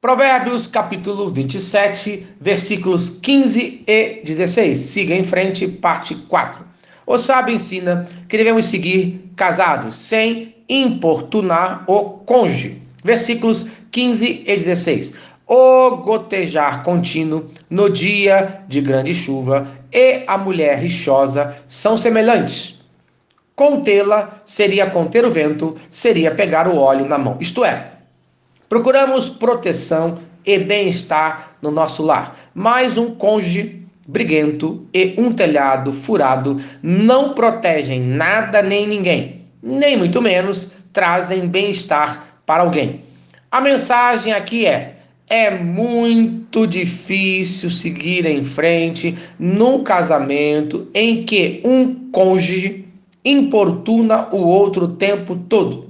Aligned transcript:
Provérbios 0.00 0.68
capítulo 0.68 1.28
27, 1.28 2.24
versículos 2.40 3.10
15 3.20 3.82
e 3.84 4.22
16. 4.24 4.78
Siga 4.78 5.12
em 5.12 5.24
frente, 5.24 5.66
parte 5.66 6.14
4. 6.14 6.64
O 7.04 7.18
sábio 7.18 7.56
ensina 7.56 8.06
que 8.28 8.36
devemos 8.36 8.66
seguir 8.66 9.32
casados, 9.34 9.96
sem 9.96 10.54
importunar 10.68 11.82
o 11.88 12.10
cônjuge. 12.20 12.80
Versículos 13.02 13.66
15 13.90 14.44
e 14.46 14.56
16. 14.56 15.14
O 15.48 15.96
gotejar 15.96 16.84
contínuo 16.84 17.48
no 17.68 17.90
dia 17.90 18.62
de 18.68 18.80
grande 18.80 19.12
chuva 19.12 19.66
e 19.92 20.22
a 20.28 20.38
mulher 20.38 20.78
rixosa 20.78 21.56
são 21.66 21.96
semelhantes. 21.96 22.78
Contê-la 23.56 24.42
seria 24.44 24.90
conter 24.90 25.24
o 25.24 25.30
vento, 25.30 25.76
seria 25.90 26.30
pegar 26.30 26.68
o 26.68 26.76
óleo 26.76 27.04
na 27.04 27.18
mão. 27.18 27.36
Isto 27.40 27.64
é, 27.64 27.97
Procuramos 28.68 29.30
proteção 29.30 30.18
e 30.44 30.58
bem-estar 30.58 31.56
no 31.62 31.70
nosso 31.70 32.02
lar, 32.02 32.38
mas 32.54 32.98
um 32.98 33.14
cônjuge 33.14 33.82
briguento 34.06 34.86
e 34.92 35.14
um 35.16 35.32
telhado 35.32 35.90
furado 35.90 36.60
não 36.82 37.32
protegem 37.32 37.98
nada 37.98 38.60
nem 38.60 38.86
ninguém, 38.86 39.46
nem 39.62 39.96
muito 39.96 40.20
menos 40.20 40.70
trazem 40.92 41.48
bem-estar 41.48 42.42
para 42.44 42.62
alguém. 42.62 43.02
A 43.50 43.58
mensagem 43.58 44.34
aqui 44.34 44.66
é: 44.66 44.96
é 45.30 45.50
muito 45.50 46.66
difícil 46.66 47.70
seguir 47.70 48.26
em 48.26 48.44
frente 48.44 49.16
num 49.38 49.82
casamento 49.82 50.88
em 50.92 51.24
que 51.24 51.62
um 51.64 51.94
cônjuge 52.12 52.84
importuna 53.24 54.28
o 54.30 54.42
outro 54.42 54.84
o 54.84 54.88
tempo 54.88 55.36
todo. 55.48 55.88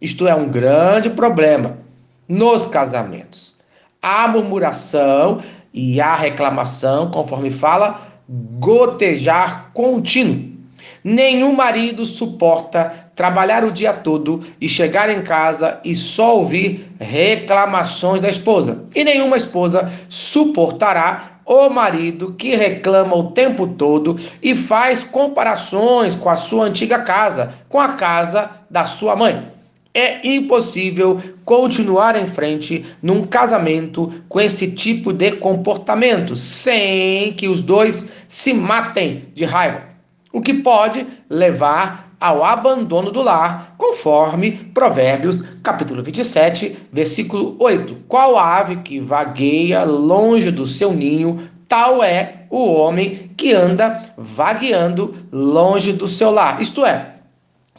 Isto 0.00 0.28
é 0.28 0.34
um 0.34 0.46
grande 0.46 1.10
problema 1.10 1.89
nos 2.30 2.66
casamentos. 2.66 3.56
A 4.00 4.28
murmuração 4.28 5.42
e 5.74 6.00
a 6.00 6.14
reclamação, 6.14 7.10
conforme 7.10 7.50
fala, 7.50 8.00
gotejar 8.58 9.70
contínuo. 9.74 10.48
Nenhum 11.02 11.54
marido 11.54 12.06
suporta 12.06 13.10
trabalhar 13.14 13.64
o 13.64 13.72
dia 13.72 13.92
todo 13.92 14.42
e 14.60 14.68
chegar 14.68 15.10
em 15.10 15.22
casa 15.22 15.80
e 15.84 15.94
só 15.94 16.36
ouvir 16.36 16.90
reclamações 17.00 18.20
da 18.20 18.30
esposa. 18.30 18.84
E 18.94 19.02
nenhuma 19.02 19.36
esposa 19.36 19.90
suportará 20.08 21.40
o 21.44 21.68
marido 21.68 22.34
que 22.34 22.54
reclama 22.54 23.16
o 23.16 23.32
tempo 23.32 23.66
todo 23.66 24.16
e 24.42 24.54
faz 24.54 25.02
comparações 25.02 26.14
com 26.14 26.30
a 26.30 26.36
sua 26.36 26.66
antiga 26.66 27.00
casa, 27.00 27.54
com 27.68 27.80
a 27.80 27.94
casa 27.94 28.50
da 28.70 28.84
sua 28.86 29.16
mãe. 29.16 29.59
É 29.92 30.26
impossível 30.26 31.20
continuar 31.44 32.14
em 32.14 32.28
frente 32.28 32.84
num 33.02 33.24
casamento 33.24 34.12
com 34.28 34.40
esse 34.40 34.70
tipo 34.70 35.12
de 35.12 35.32
comportamento 35.32 36.36
sem 36.36 37.32
que 37.32 37.48
os 37.48 37.60
dois 37.60 38.12
se 38.28 38.54
matem 38.54 39.24
de 39.34 39.44
raiva, 39.44 39.82
o 40.32 40.40
que 40.40 40.54
pode 40.54 41.04
levar 41.28 42.10
ao 42.20 42.44
abandono 42.44 43.10
do 43.10 43.22
lar, 43.22 43.74
conforme 43.78 44.52
Provérbios, 44.74 45.42
capítulo 45.62 46.02
27, 46.02 46.76
versículo 46.92 47.56
8. 47.58 47.96
Qual 48.06 48.38
ave 48.38 48.76
que 48.76 49.00
vagueia 49.00 49.82
longe 49.84 50.50
do 50.50 50.66
seu 50.66 50.92
ninho, 50.92 51.48
tal 51.66 52.04
é 52.04 52.44
o 52.50 52.70
homem 52.72 53.30
que 53.36 53.54
anda 53.54 54.00
vagueando 54.18 55.14
longe 55.32 55.92
do 55.92 56.06
seu 56.06 56.30
lar. 56.30 56.60
Isto 56.60 56.84
é, 56.84 57.14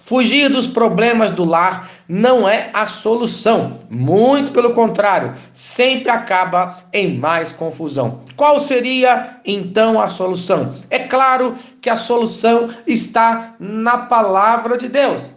Fugir 0.04 0.50
dos 0.50 0.66
problemas 0.66 1.30
do 1.30 1.46
lar 1.46 1.90
não 2.10 2.50
é 2.50 2.72
a 2.74 2.88
solução. 2.88 3.80
Muito 3.90 4.52
pelo 4.52 4.74
contrário, 4.74 5.36
sempre 5.54 6.10
acaba 6.10 6.84
em 6.92 7.18
mais 7.18 7.52
confusão. 7.52 8.22
Qual 8.36 8.60
seria 8.60 9.38
então 9.46 10.02
a 10.02 10.08
solução? 10.08 10.74
É 10.90 11.00
claro 11.00 11.56
que 11.80 11.90
a 11.90 11.96
solução 11.96 12.70
está 12.88 13.56
na 13.60 14.00
palavra 14.00 14.76
de 14.76 14.90
Deus. 14.90 15.34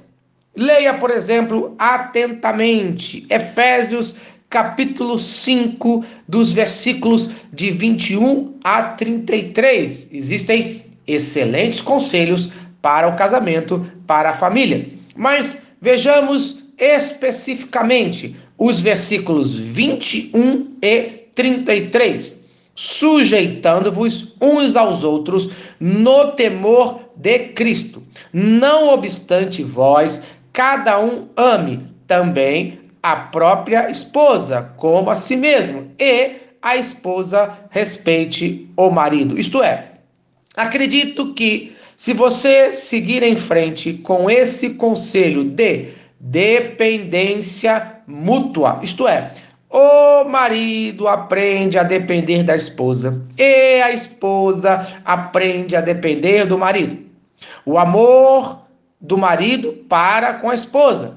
Leia, 0.57 0.95
por 0.95 1.11
exemplo, 1.11 1.75
atentamente 1.79 3.27
Efésios 3.29 4.17
capítulo 4.49 5.19
5, 5.19 6.05
dos 6.27 6.53
versículos 6.53 7.29
de 7.53 7.71
21 7.71 8.55
a 8.65 8.83
33. 8.83 10.09
Existem 10.11 10.85
excelentes 11.07 11.83
conselhos 11.83 12.49
para 12.85 13.09
o 13.09 13.17
casamento, 13.17 13.91
para 14.07 14.29
a 14.29 14.35
família. 14.35 14.87
Mas 15.17 15.63
vejamos 15.81 16.65
especificamente 16.77 18.37
os 18.59 18.83
versículos 18.83 19.59
21 19.59 20.77
e 20.83 21.29
33. 21.35 22.39
Sujeitando-vos 22.75 24.35
uns 24.39 24.77
aos 24.77 25.03
outros 25.03 25.49
no 25.81 26.33
temor 26.33 27.01
de 27.17 27.39
Cristo. 27.55 28.03
Não 28.31 28.91
obstante 28.91 29.63
vós, 29.63 30.21
cada 30.53 31.01
um 31.01 31.29
ame 31.39 31.87
também 32.07 32.81
a 33.03 33.17
própria 33.17 33.91
esposa, 33.91 34.75
como 34.77 35.09
a 35.09 35.15
si 35.15 35.37
mesmo, 35.37 35.91
e 35.99 36.37
a 36.61 36.77
esposa 36.77 37.51
respeite 37.71 38.69
o 38.77 38.91
marido. 38.91 39.39
Isto 39.39 39.63
é, 39.63 39.93
acredito 40.55 41.33
que 41.33 41.75
se 42.05 42.13
você 42.13 42.71
seguir 42.75 43.23
em 43.23 43.35
frente 43.35 43.95
com 43.95 44.29
esse 44.31 44.75
conselho 44.75 45.43
de 45.43 45.89
dependência 46.21 47.95
mútua, 48.07 48.79
isto 48.83 49.09
é, 49.09 49.33
o 49.71 50.25
marido 50.25 51.09
aprende 51.09 51.79
a 51.79 51.83
depender 51.83 52.43
da 52.43 52.55
esposa 52.55 53.23
e 53.39 53.81
a 53.81 53.91
esposa 53.91 54.87
aprende 55.03 55.77
a 55.77 55.81
depender 55.81 56.45
do 56.45 56.59
marido. 56.59 56.99
O 57.65 57.79
amor 57.79 58.61
do 59.01 59.17
marido 59.17 59.73
para 59.89 60.35
com 60.35 60.51
a 60.51 60.55
esposa 60.55 61.17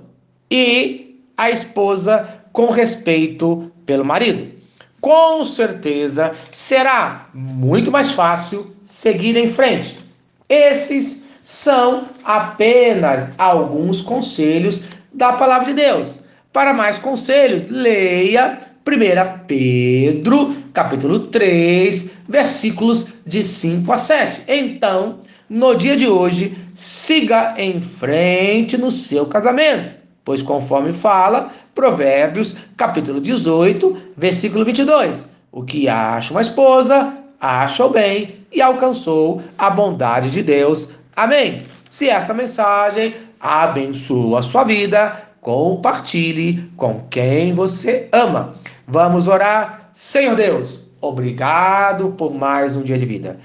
e 0.50 1.20
a 1.36 1.52
esposa 1.52 2.30
com 2.54 2.68
respeito 2.68 3.70
pelo 3.86 4.06
marido. 4.06 4.54
Com 5.02 5.44
certeza 5.46 6.32
será 6.50 7.28
muito 7.34 7.92
mais 7.92 8.12
fácil 8.12 8.74
seguir 8.86 9.36
em 9.36 9.50
frente 9.50 10.07
esses 10.50 11.28
são 11.44 12.10
apenas 12.24 13.32
alguns 13.38 14.02
conselhos 14.02 14.82
da 15.14 15.34
palavra 15.34 15.68
de 15.68 15.74
Deus. 15.74 16.20
Para 16.52 16.74
mais 16.74 16.98
conselhos, 16.98 17.68
leia 17.70 18.60
1 18.86 19.46
Pedro, 19.46 20.56
capítulo 20.74 21.20
3, 21.28 22.10
versículos 22.28 23.08
de 23.26 23.44
5 23.44 23.92
a 23.92 23.98
7. 23.98 24.44
Então, 24.48 25.20
no 25.50 25.76
dia 25.76 25.96
de 25.96 26.08
hoje, 26.08 26.58
siga 26.74 27.54
em 27.58 27.82
frente 27.82 28.78
no 28.78 28.92
seu 28.92 29.26
casamento, 29.26 29.96
pois 30.24 30.42
conforme 30.42 30.92
fala 30.92 31.52
Provérbios, 31.74 32.56
capítulo 32.76 33.22
18, 33.22 33.98
versículo 34.18 34.66
22, 34.66 35.30
o 35.52 35.64
que 35.64 35.88
acha 35.88 36.34
uma 36.34 36.42
esposa, 36.42 37.14
acha 37.40 37.86
o 37.86 37.90
bem 37.90 38.46
e 38.52 38.62
alcançou 38.62 39.42
a 39.58 39.70
bondade 39.70 40.32
de 40.32 40.42
Deus. 40.42 40.90
Amém. 41.16 41.64
Se 41.90 42.10
esta 42.10 42.34
mensagem 42.34 43.16
abençoa 43.40 44.40
a 44.40 44.42
sua 44.42 44.64
vida, 44.64 45.30
compartilhe 45.42 46.70
com 46.76 47.02
quem 47.10 47.54
você 47.54 48.10
ama. 48.12 48.56
Vamos 48.88 49.28
orar. 49.28 49.90
Senhor 49.94 50.36
Deus, 50.36 50.82
obrigado 51.02 52.10
por 52.18 52.34
mais 52.34 52.76
um 52.76 52.84
dia 52.84 52.98
de 52.98 53.06
vida. 53.06 53.40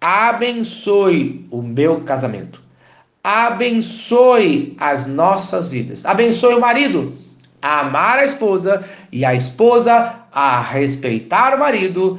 Abençoe 0.00 1.46
o 1.50 1.62
meu 1.62 2.00
casamento. 2.00 2.60
Abençoe 3.22 4.76
as 4.80 5.06
nossas 5.06 5.68
vidas. 5.68 6.04
Abençoe 6.04 6.54
o 6.54 6.60
marido 6.60 7.12
a 7.62 7.80
amar 7.80 8.18
a 8.18 8.24
esposa 8.24 8.84
e 9.12 9.24
a 9.24 9.32
esposa 9.32 10.14
a 10.32 10.60
respeitar 10.60 11.54
o 11.54 11.58
marido 11.60 12.18